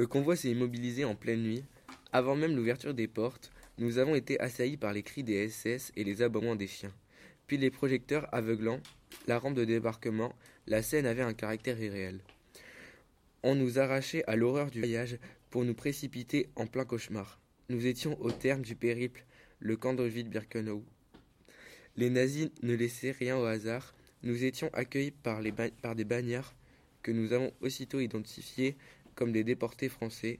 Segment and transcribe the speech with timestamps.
[0.00, 1.62] Le convoi s'est immobilisé en pleine nuit.
[2.10, 6.04] Avant même l'ouverture des portes, nous avons été assaillis par les cris des SS et
[6.04, 6.94] les aboiements des chiens.
[7.46, 8.80] Puis les projecteurs aveuglants,
[9.26, 10.34] la rampe de débarquement,
[10.66, 12.20] la scène avait un caractère irréel.
[13.42, 15.18] On nous arrachait à l'horreur du voyage
[15.50, 17.38] pour nous précipiter en plein cauchemar.
[17.68, 19.26] Nous étions au terme du périple,
[19.58, 20.82] le camp d'Auschwitz-Birkenau.
[21.98, 23.94] Les nazis ne laissaient rien au hasard.
[24.22, 25.42] Nous étions accueillis par,
[25.82, 26.54] par des bannières
[27.02, 28.76] que nous avons aussitôt identifiées
[29.26, 30.38] des déportés français.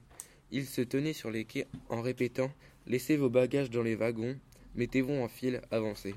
[0.51, 2.51] Ils se tenaient sur les quais en répétant
[2.87, 4.37] Laissez vos bagages dans les wagons,
[4.75, 6.15] mettez-vous en file, avancez.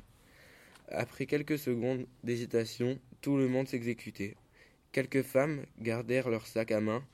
[0.89, 4.35] Après quelques secondes d'hésitation, tout le monde s'exécutait.
[4.93, 7.05] Quelques femmes gardèrent leurs sacs à main,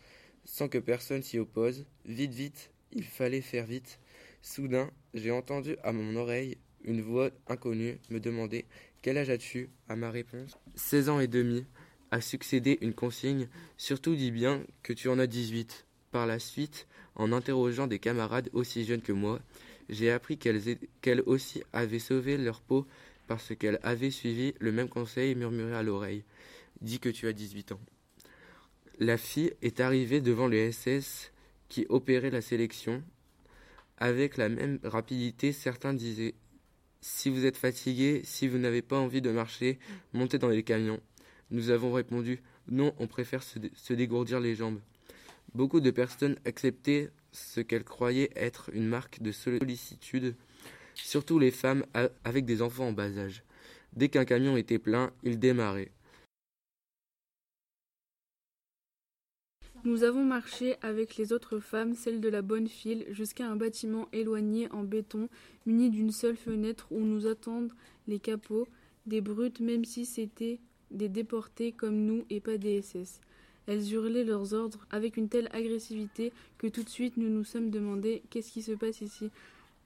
[0.44, 1.84] sans que personne s'y oppose.
[2.04, 3.98] Vite, vite, il fallait faire vite.
[4.42, 8.64] Soudain, j'ai entendu à mon oreille une voix inconnue me demander
[9.02, 9.70] Quel âge as-tu?
[9.88, 11.66] À ma réponse Seize ans et demi.
[12.10, 15.86] A succédé une consigne Surtout dis bien que tu en as dix-huit.
[16.10, 19.40] Par la suite, en interrogeant des camarades aussi jeunes que moi,
[19.88, 22.86] j'ai appris qu'elles aussi avaient sauvé leur peau
[23.26, 26.24] parce qu'elles avaient suivi le même conseil murmuré à l'oreille.
[26.80, 27.80] Dis que tu as 18 ans.
[28.98, 31.30] La fille est arrivée devant le SS
[31.68, 33.02] qui opérait la sélection.
[33.98, 36.34] Avec la même rapidité, certains disaient
[37.00, 39.78] Si vous êtes fatigué, si vous n'avez pas envie de marcher,
[40.12, 41.00] montez dans les camions.
[41.50, 44.80] Nous avons répondu Non, on préfère se dégourdir les jambes.
[45.54, 50.36] Beaucoup de personnes acceptaient ce qu'elles croyaient être une marque de sollicitude,
[50.94, 51.84] surtout les femmes
[52.24, 53.42] avec des enfants en bas âge.
[53.94, 55.90] Dès qu'un camion était plein, ils démarraient.
[59.82, 64.08] Nous avons marché avec les autres femmes, celles de la bonne file, jusqu'à un bâtiment
[64.12, 65.28] éloigné en béton,
[65.64, 67.72] muni d'une seule fenêtre où nous attendent
[68.06, 68.68] les capots,
[69.06, 70.60] des brutes, même si c'était
[70.90, 73.20] des déportés comme nous et pas des SS.
[73.66, 77.70] Elles hurlaient leurs ordres avec une telle agressivité que tout de suite nous nous sommes
[77.70, 79.30] demandé qu'est-ce qui se passe ici.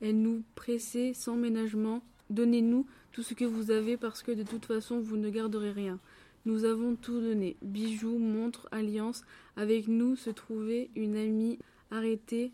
[0.00, 4.64] Elles nous pressaient sans ménagement Donnez-nous tout ce que vous avez parce que de toute
[4.64, 5.98] façon vous ne garderez rien.
[6.46, 9.24] Nous avons tout donné bijoux, montres, alliances.
[9.56, 11.58] Avec nous se trouvait une amie
[11.90, 12.52] arrêtée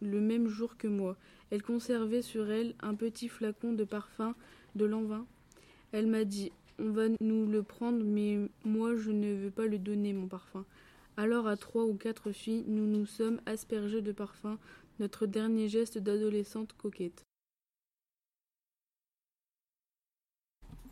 [0.00, 1.16] le même jour que moi.
[1.50, 4.34] Elle conservait sur elle un petit flacon de parfum
[4.74, 5.26] de l'envin.
[5.92, 9.78] Elle m'a dit on va nous le prendre, mais moi je ne veux pas le
[9.78, 10.64] donner, mon parfum.
[11.16, 14.58] Alors à trois ou quatre filles, nous nous sommes aspergés de parfum,
[14.98, 17.22] notre dernier geste d'adolescente coquette.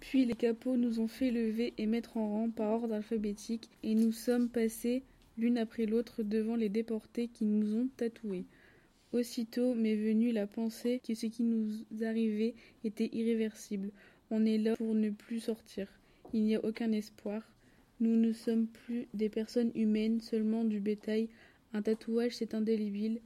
[0.01, 3.95] Puis les capots nous ont fait lever et mettre en rang par ordre alphabétique, et
[3.95, 5.05] nous sommes passés
[5.37, 8.45] l'une après l'autre devant les déportés qui nous ont tatoués.
[9.13, 12.55] Aussitôt m'est venue la pensée que ce qui nous arrivait
[12.85, 13.91] était irréversible.
[14.31, 15.89] On est là pour ne plus sortir.
[16.33, 17.43] Il n'y a aucun espoir.
[17.99, 21.29] Nous ne sommes plus des personnes humaines, seulement du bétail.
[21.73, 23.21] Un tatouage, c'est indélébile.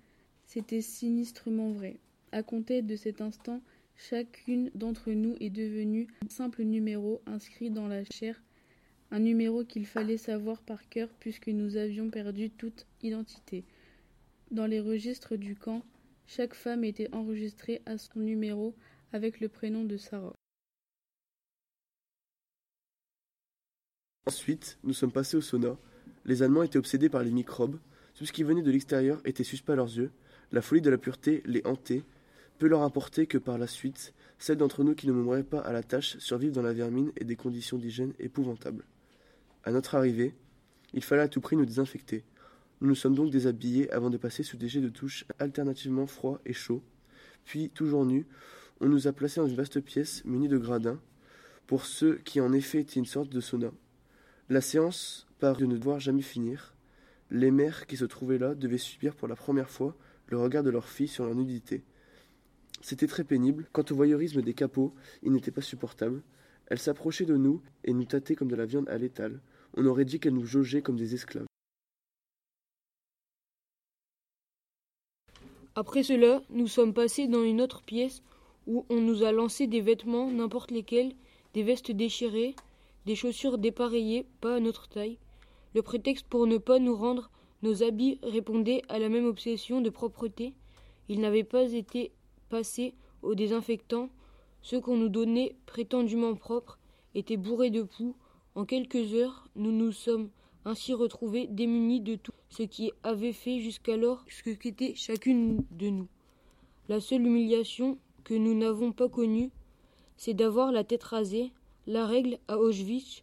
[0.46, 1.98] C'était sinistrement vrai.
[2.32, 3.60] À compter de cet instant,
[3.96, 8.42] chacune d'entre nous est devenue un simple numéro inscrit dans la chair,
[9.10, 13.64] un numéro qu'il fallait savoir par cœur puisque nous avions perdu toute identité.
[14.50, 15.82] Dans les registres du camp,
[16.26, 18.74] chaque femme était enregistrée à son numéro
[19.12, 20.34] avec le prénom de Sarah.
[24.26, 25.76] Ensuite, nous sommes passés au sauna.
[26.24, 27.78] Les Allemands étaient obsédés par les microbes.
[28.14, 30.10] Tout ce qui venait de l'extérieur était suspect à leurs yeux.
[30.50, 32.04] La folie de la pureté les hantait.
[32.58, 35.74] Peu leur importait que par la suite, celles d'entre nous qui ne mourraient pas à
[35.74, 38.86] la tâche survivent dans la vermine et des conditions d'hygiène épouvantables.
[39.62, 40.34] À notre arrivée,
[40.94, 42.24] il fallait à tout prix nous désinfecter.
[42.80, 46.40] Nous nous sommes donc déshabillés avant de passer sous des jets de touche alternativement froids
[46.46, 46.82] et chauds.
[47.44, 48.26] Puis, toujours nus,
[48.80, 50.98] on nous a placés dans une vaste pièce munie de gradins,
[51.66, 53.70] pour ceux qui en effet étaient une sorte de sauna.
[54.50, 56.74] La séance parut ne devoir jamais finir.
[57.30, 59.96] Les mères qui se trouvaient là devaient subir pour la première fois
[60.26, 61.82] le regard de leurs filles sur leur nudité.
[62.82, 63.66] C'était très pénible.
[63.72, 66.22] Quant au voyeurisme des capots, il n'était pas supportable.
[66.66, 69.40] Elles s'approchaient de nous et nous tâtaient comme de la viande à l'étal.
[69.78, 71.46] On aurait dit qu'elles nous jaugeaient comme des esclaves.
[75.74, 78.22] Après cela, nous sommes passés dans une autre pièce
[78.66, 81.14] où on nous a lancé des vêtements, n'importe lesquels,
[81.54, 82.54] des vestes déchirées,
[83.06, 85.18] des chaussures dépareillées, pas à notre taille.
[85.74, 87.30] Le prétexte pour ne pas nous rendre
[87.62, 90.54] nos habits répondait à la même obsession de propreté.
[91.08, 92.12] Ils n'avaient pas été
[92.48, 94.10] passés au désinfectant.
[94.62, 96.78] Ceux qu'on nous donnait prétendument propres
[97.14, 98.16] étaient bourrés de poux.
[98.54, 100.30] En quelques heures, nous nous sommes
[100.64, 106.08] ainsi retrouvés démunis de tout ce qui avait fait jusqu'alors ce qu'était chacune de nous.
[106.88, 109.50] La seule humiliation que nous n'avons pas connue,
[110.16, 111.52] c'est d'avoir la tête rasée,
[111.86, 113.22] la règle à Auschwitz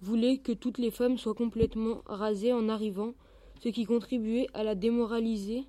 [0.00, 3.14] voulait que toutes les femmes soient complètement rasées en arrivant,
[3.62, 5.64] ce qui contribuait à la démoraliser.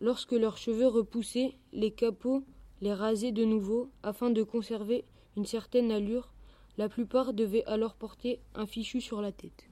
[0.00, 2.42] Lorsque leurs cheveux repoussaient, les capots
[2.80, 5.04] les rasaient de nouveau afin de conserver
[5.36, 6.32] une certaine allure.
[6.76, 9.68] La plupart devaient alors porter un fichu sur la tête.